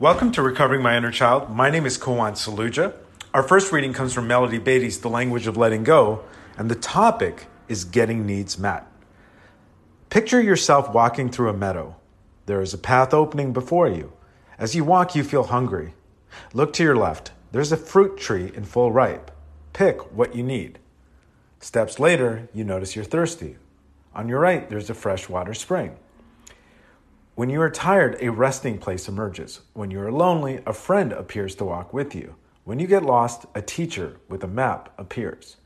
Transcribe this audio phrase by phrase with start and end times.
[0.00, 1.50] Welcome to Recovering My Inner Child.
[1.50, 2.94] My name is Kowan Saluja.
[3.32, 6.24] Our first reading comes from Melody Beattie's The Language of Letting Go,
[6.58, 8.84] and the topic is Getting Needs Met.
[10.10, 11.94] Picture yourself walking through a meadow.
[12.46, 14.12] There is a path opening before you.
[14.58, 15.94] As you walk, you feel hungry.
[16.52, 17.30] Look to your left.
[17.52, 19.30] There's a fruit tree in full ripe.
[19.74, 20.80] Pick what you need.
[21.60, 23.58] Steps later, you notice you're thirsty.
[24.12, 25.94] On your right, there's a freshwater spring.
[27.36, 29.62] When you are tired, a resting place emerges.
[29.72, 32.36] When you are lonely, a friend appears to walk with you.
[32.62, 35.56] When you get lost, a teacher with a map appears.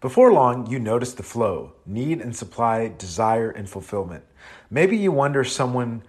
[0.00, 4.22] Before long, you notice the flow need and supply, desire and fulfillment.
[4.70, 6.04] Maybe you wonder someone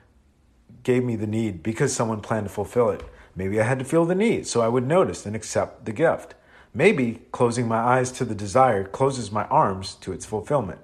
[0.83, 3.01] gave me the need because someone planned to fulfill it.
[3.35, 6.35] Maybe I had to feel the need so I would notice and accept the gift.
[6.75, 10.79] Maybe closing my eyes to the desire closes my arms to its fulfillment.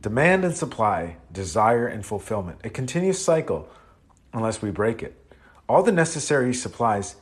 [0.00, 3.68] Demand and supply, desire and fulfillment, a continuous cycle
[4.32, 5.16] unless we break it.
[5.68, 7.16] All the necessary supplies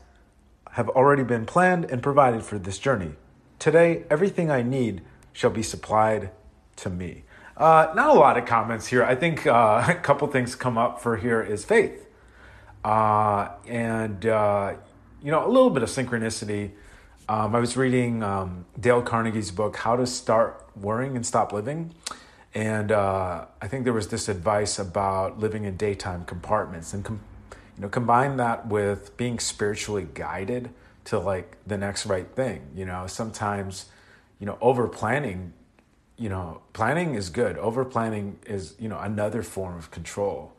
[0.72, 3.12] have already been planned and provided for this journey.
[3.58, 5.00] Today, everything I need
[5.32, 6.30] shall be supplied
[6.76, 7.24] to me.
[7.56, 9.02] Uh, not a lot of comments here.
[9.02, 12.06] I think uh, a couple things come up for here is faith.
[12.84, 14.74] Uh, and, uh,
[15.22, 16.72] you know, a little bit of synchronicity.
[17.28, 21.94] Um, I was reading um, Dale Carnegie's book, How to Start Worrying and Stop Living.
[22.56, 27.20] And uh, I think there was this advice about living in daytime compartments and com-
[27.50, 30.70] you know combine that with being spiritually guided
[31.04, 32.62] to like the next right thing.
[32.74, 33.90] You know, sometimes
[34.40, 35.52] you know over planning.
[36.16, 37.58] You know, planning is good.
[37.58, 40.54] Over planning is you know another form of control.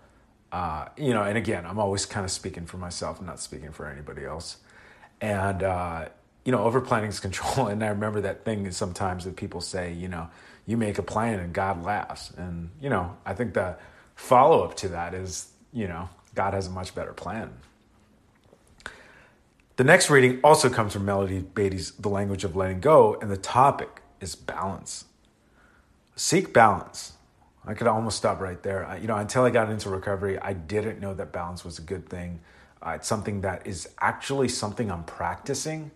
[0.52, 3.20] Uh, you know, and again, I'm always kind of speaking for myself.
[3.20, 4.58] I'm not speaking for anybody else.
[5.20, 6.09] And uh,
[6.48, 7.67] you know, over planning is control.
[7.67, 10.30] And I remember that thing sometimes that people say, you know,
[10.66, 12.31] you make a plan and God laughs.
[12.38, 13.76] And, you know, I think the
[14.16, 17.52] follow up to that is, you know, God has a much better plan.
[19.75, 23.38] The next reading also comes from Melody Beattie's The Language of Letting Go, and the
[23.38, 25.06] topic is balance.
[26.16, 27.13] Seek balance.
[27.66, 28.86] I could almost stop right there.
[28.86, 31.84] I, you know, until I got into recovery, I didn't know that balance was a
[31.84, 32.40] good thing.
[32.81, 35.91] Uh, it's something that is actually something I'm practicing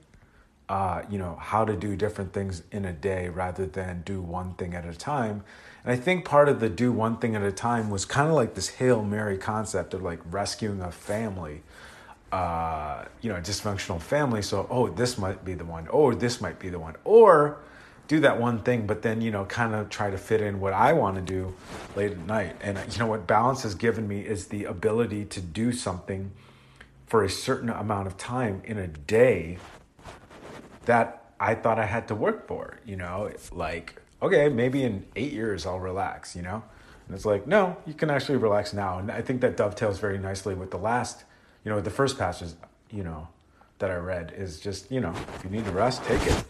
[0.72, 4.54] uh, you know, how to do different things in a day rather than do one
[4.54, 5.44] thing at a time.
[5.84, 8.36] And I think part of the do one thing at a time was kind of
[8.36, 11.64] like this Hail Mary concept of like rescuing a family,
[12.32, 14.42] uh, you know, a dysfunctional family.
[14.42, 17.58] So, oh, this might be the one, or this might be the one, or
[18.08, 20.72] do that one thing, but then, you know, kind of try to fit in what
[20.72, 21.54] I want to do
[21.98, 22.56] late at night.
[22.62, 26.32] And, you know, what balance has given me is the ability to do something
[27.08, 29.58] for a certain amount of time in a day
[30.86, 35.34] that I thought I had to work for, you know, like, okay, maybe in eight
[35.34, 36.64] years I'll relax, you know?
[37.08, 39.00] And it's like, no, you can actually relax now.
[39.00, 41.24] And I think that dovetails very nicely with the last,
[41.66, 42.54] you know, the first passage,
[42.90, 43.28] you know,
[43.80, 46.44] that I read is just, you know, if you need to rest, take it.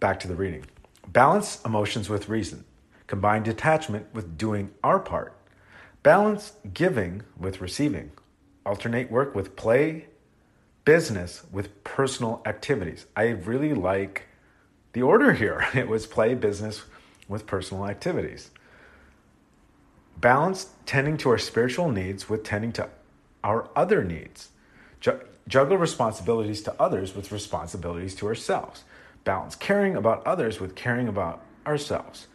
[0.00, 0.64] Back to the reading.
[1.06, 2.64] Balance emotions with reason.
[3.06, 5.34] Combine detachment with doing our part.
[6.02, 8.10] Balance giving with receiving.
[8.66, 10.06] Alternate work with play
[10.88, 13.04] business with personal activities.
[13.14, 14.22] I really like
[14.94, 15.66] the order here.
[15.74, 16.82] It was play business
[17.28, 18.48] with personal activities.
[20.16, 22.88] Balance tending to our spiritual needs with tending to
[23.44, 24.48] our other needs.
[25.46, 28.84] Juggle responsibilities to others with responsibilities to ourselves.
[29.24, 32.28] Balance caring about others with caring about ourselves.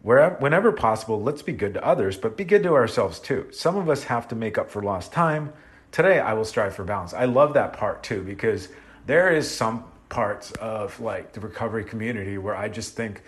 [0.00, 3.48] Wherever, whenever possible, let's be good to others, but be good to ourselves too.
[3.50, 5.52] Some of us have to make up for lost time
[5.92, 7.14] today I will strive for balance.
[7.14, 8.68] I love that part too because
[9.06, 13.22] there is some parts of like the recovery community where I just think,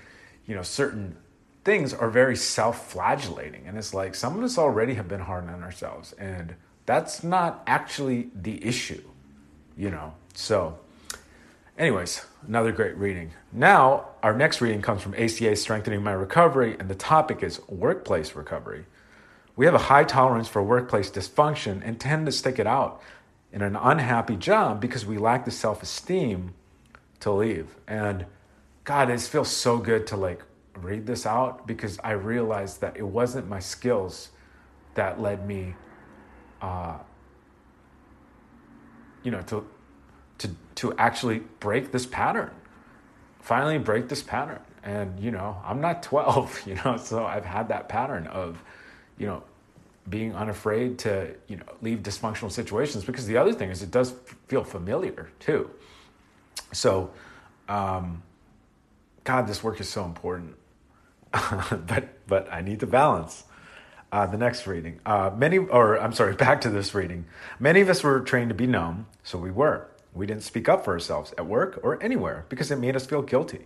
[0.47, 1.17] you know, certain
[1.65, 5.63] things are very self-flagellating and it's like some of us already have been hard on
[5.63, 6.55] ourselves and
[6.87, 9.03] that's not actually the issue,
[9.77, 10.15] you know.
[10.35, 10.79] So
[11.79, 13.31] anyways, another great reading.
[13.53, 18.35] Now, our next reading comes from ACA Strengthening My Recovery and the topic is workplace
[18.35, 18.87] recovery.
[19.63, 23.01] We have a high tolerance for workplace dysfunction and tend to stick it out
[23.53, 26.55] in an unhappy job because we lack the self esteem
[27.21, 27.77] to leave.
[27.87, 28.27] And
[28.83, 30.43] God, it feels so good to like
[30.75, 34.31] read this out because I realized that it wasn't my skills
[34.95, 35.77] that led me,
[36.61, 36.99] uh,
[39.23, 39.65] you know, to
[40.39, 42.51] to to actually break this pattern.
[43.39, 44.59] Finally, break this pattern.
[44.83, 48.61] And you know, I'm not 12, you know, so I've had that pattern of
[49.19, 49.45] you know,
[50.09, 54.15] being unafraid to, you know, leave dysfunctional situations because the other thing is it does
[54.49, 55.71] feel familiar too.
[56.73, 57.11] So,
[57.69, 58.23] um,
[59.25, 60.57] God, this work is so important,
[61.33, 63.45] but but I need the balance.
[64.11, 65.01] Uh, the next reading.
[65.07, 67.25] Uh, many, or I'm sorry, back to this reading.
[67.59, 69.89] Many of us were trained to be numb, so we were.
[70.13, 73.23] We didn't speak up for ourselves at work or anywhere because it made us feel
[73.23, 73.65] guilty.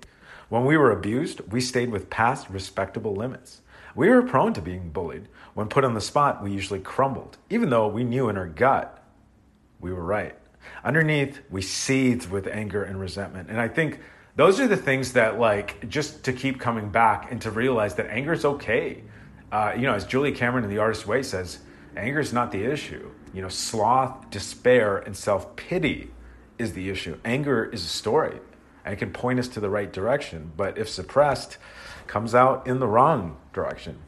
[0.49, 3.61] When we were abused, we stayed with past respectable limits.
[3.97, 5.27] We were prone to being bullied.
[5.55, 9.03] When put on the spot, we usually crumbled, even though we knew in our gut
[9.81, 10.37] we were right.
[10.85, 13.49] Underneath, we seethed with anger and resentment.
[13.49, 14.01] And I think
[14.37, 18.09] those are the things that, like, just to keep coming back and to realize that
[18.09, 19.03] anger is okay.
[19.51, 21.61] Uh, you know, as Julie Cameron in The Artist's Way says,
[21.97, 23.11] anger is not the issue.
[23.33, 26.11] You know, sloth, despair, and self pity
[26.59, 27.19] is the issue.
[27.25, 28.41] Anger is a story
[28.87, 31.59] and it can point us to the right direction, but if suppressed,
[32.07, 33.99] comes out in the wrong direction.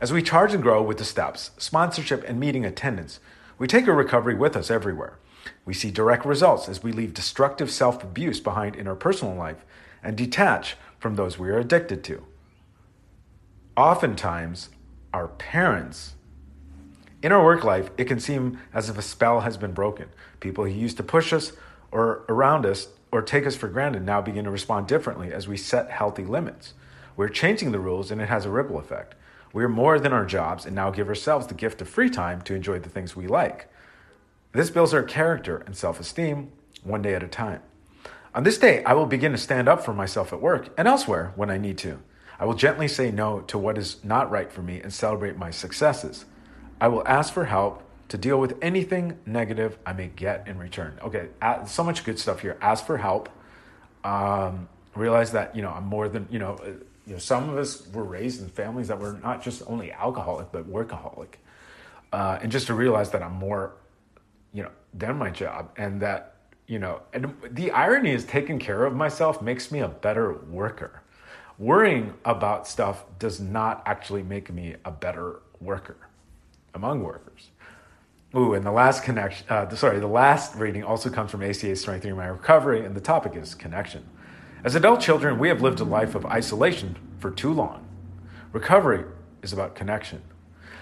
[0.00, 3.20] As we charge and grow with the steps, sponsorship, and meeting attendance,
[3.58, 5.18] we take our recovery with us everywhere.
[5.66, 9.66] We see direct results as we leave destructive self abuse behind in our personal life
[10.02, 12.24] and detach from those we are addicted to.
[13.76, 14.70] Oftentimes,
[15.12, 16.14] our parents.
[17.22, 20.08] In our work life, it can seem as if a spell has been broken.
[20.40, 21.52] People who used to push us
[21.90, 25.56] or around us or take us for granted now begin to respond differently as we
[25.56, 26.72] set healthy limits.
[27.14, 29.14] We're changing the rules and it has a ripple effect.
[29.52, 32.40] We are more than our jobs and now give ourselves the gift of free time
[32.42, 33.70] to enjoy the things we like.
[34.52, 37.60] This builds our character and self esteem one day at a time.
[38.34, 41.32] On this day, I will begin to stand up for myself at work and elsewhere
[41.36, 42.00] when I need to.
[42.40, 45.50] I will gently say no to what is not right for me and celebrate my
[45.50, 46.24] successes.
[46.80, 47.82] I will ask for help
[48.12, 50.98] to deal with anything negative I may get in return.
[51.02, 51.28] Okay,
[51.66, 52.58] so much good stuff here.
[52.60, 53.30] Ask for help.
[54.04, 56.56] Um, realize that you know I'm more than you know.
[56.56, 56.72] Uh,
[57.06, 60.52] you know, some of us were raised in families that were not just only alcoholic
[60.52, 61.36] but workaholic,
[62.12, 63.72] uh, and just to realize that I'm more,
[64.52, 66.34] you know, than my job, and that
[66.66, 71.00] you know, and the irony is taking care of myself makes me a better worker.
[71.58, 75.96] Worrying about stuff does not actually make me a better worker
[76.74, 77.48] among workers.
[78.34, 82.16] Ooh, and the last connection, uh, sorry, the last reading also comes from ACA Strengthening
[82.16, 84.08] My Recovery, and the topic is connection.
[84.64, 87.86] As adult children, we have lived a life of isolation for too long.
[88.52, 89.04] Recovery
[89.42, 90.22] is about connection.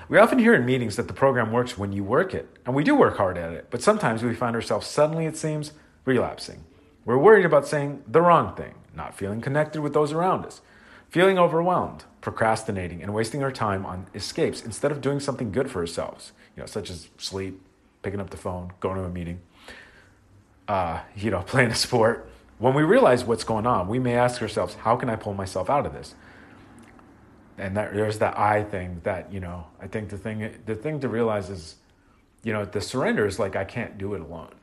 [0.09, 2.85] We often hear in meetings that the program works when you work it, and we
[2.85, 5.73] do work hard at it, but sometimes we find ourselves suddenly, it seems,
[6.05, 6.63] relapsing.
[7.05, 10.61] We're worried about saying the wrong thing, not feeling connected with those around us,
[11.11, 15.81] feeling overwhelmed, procrastinating, and wasting our time on escapes instead of doing something good for
[15.81, 17.61] ourselves you know, such as sleep,
[18.03, 19.41] picking up the phone, going to a meeting,
[20.69, 22.29] uh, you know, playing a sport.
[22.59, 25.71] When we realize what's going on, we may ask ourselves, how can I pull myself
[25.71, 26.15] out of this?
[27.57, 31.01] And that, there's that I thing that, you know, I think the thing, the thing
[31.01, 31.77] to realize is,
[32.43, 34.55] you know, the surrender is like, I can't do it alone.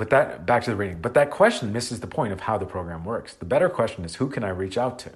[0.00, 2.64] But that, back to the reading, but that question misses the point of how the
[2.64, 3.34] program works.
[3.34, 5.10] The better question is, who can I reach out to?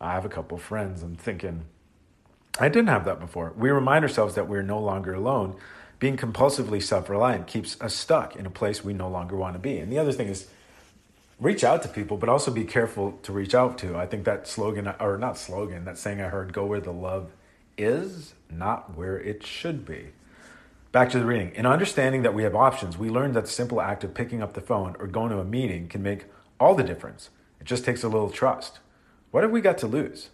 [0.00, 1.02] I have a couple friends.
[1.02, 1.64] I'm thinking,
[2.60, 3.52] I didn't have that before.
[3.56, 5.56] We remind ourselves that we're no longer alone.
[5.98, 9.58] Being compulsively self reliant keeps us stuck in a place we no longer want to
[9.58, 9.78] be.
[9.78, 10.46] And the other thing is,
[11.40, 13.96] reach out to people, but also be careful to reach out to.
[13.96, 17.32] I think that slogan, or not slogan, that saying I heard, go where the love
[17.76, 20.10] is, not where it should be.
[20.92, 21.52] Back to the reading.
[21.54, 24.52] In understanding that we have options, we learned that the simple act of picking up
[24.52, 26.26] the phone or going to a meeting can make
[26.60, 27.30] all the difference.
[27.58, 28.78] It just takes a little trust.
[29.30, 30.28] What have we got to lose?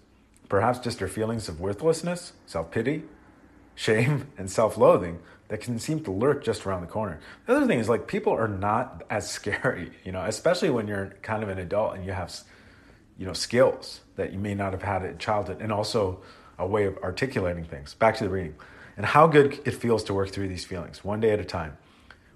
[0.49, 3.05] Perhaps just our feelings of worthlessness, self pity,
[3.77, 7.21] shame, and self loathing that can seem to lurk just around the corner.
[7.47, 11.13] The other thing is like people are not as scary, you know, especially when you're
[11.23, 12.37] kind of an adult and you have,
[13.17, 16.21] you know, skills that you may not have had in childhood and also
[16.59, 17.95] a way of articulating things.
[17.95, 18.57] Back to the reading
[18.99, 21.79] and how good it feels to work through these feelings one day at a time.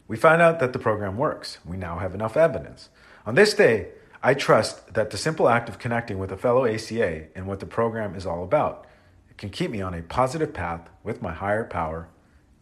[0.07, 1.59] We find out that the program works.
[1.67, 2.89] We now have enough evidence.
[3.27, 3.89] On this day,
[4.23, 7.67] I trust that the simple act of connecting with a fellow ACA and what the
[7.67, 8.87] program is all about
[9.29, 12.09] it can keep me on a positive path with my higher power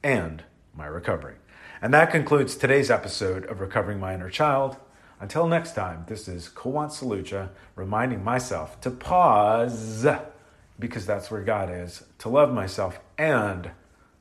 [0.03, 1.35] and my recovery.
[1.83, 4.77] And that concludes today's episode of Recovering My Inner Child.
[5.21, 10.07] Until next time, this is Kowant Saluja reminding myself to pause
[10.79, 13.71] because that's where God is, to love myself and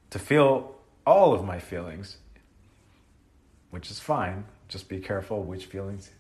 [0.10, 0.76] to feel
[1.06, 2.18] all of my feelings,
[3.70, 4.46] which is fine.
[4.68, 6.12] Just be careful which feelings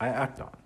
[0.00, 0.56] I act on.